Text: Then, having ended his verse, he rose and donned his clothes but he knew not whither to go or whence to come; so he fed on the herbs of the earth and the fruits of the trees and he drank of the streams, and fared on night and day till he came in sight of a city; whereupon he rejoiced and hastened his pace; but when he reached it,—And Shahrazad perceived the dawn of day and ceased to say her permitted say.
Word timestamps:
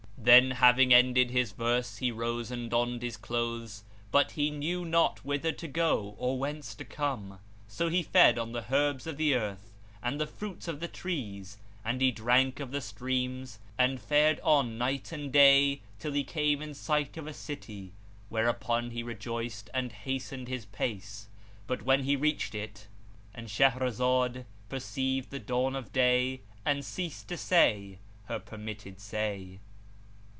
Then, 0.23 0.51
having 0.51 0.93
ended 0.93 1.31
his 1.31 1.51
verse, 1.51 1.97
he 1.97 2.11
rose 2.11 2.51
and 2.51 2.69
donned 2.69 3.01
his 3.01 3.17
clothes 3.17 3.83
but 4.11 4.33
he 4.33 4.51
knew 4.51 4.85
not 4.85 5.25
whither 5.25 5.51
to 5.53 5.67
go 5.67 6.13
or 6.19 6.37
whence 6.37 6.75
to 6.75 6.85
come; 6.85 7.39
so 7.67 7.89
he 7.89 8.03
fed 8.03 8.37
on 8.37 8.51
the 8.51 8.71
herbs 8.71 9.07
of 9.07 9.17
the 9.17 9.33
earth 9.33 9.73
and 9.99 10.21
the 10.21 10.27
fruits 10.27 10.67
of 10.67 10.79
the 10.79 10.87
trees 10.87 11.57
and 11.83 12.01
he 12.01 12.11
drank 12.11 12.59
of 12.59 12.69
the 12.69 12.81
streams, 12.81 13.57
and 13.79 13.99
fared 13.99 14.39
on 14.43 14.77
night 14.77 15.11
and 15.11 15.33
day 15.33 15.81
till 15.97 16.11
he 16.13 16.23
came 16.23 16.61
in 16.61 16.75
sight 16.75 17.17
of 17.17 17.25
a 17.25 17.33
city; 17.33 17.91
whereupon 18.29 18.91
he 18.91 19.01
rejoiced 19.01 19.71
and 19.73 19.91
hastened 19.91 20.47
his 20.47 20.65
pace; 20.65 21.29
but 21.65 21.81
when 21.81 22.03
he 22.03 22.15
reached 22.15 22.53
it,—And 22.53 23.47
Shahrazad 23.47 24.45
perceived 24.69 25.31
the 25.31 25.39
dawn 25.39 25.75
of 25.75 25.91
day 25.91 26.41
and 26.63 26.85
ceased 26.85 27.27
to 27.29 27.37
say 27.37 27.97
her 28.25 28.37
permitted 28.37 28.99
say. 28.99 29.57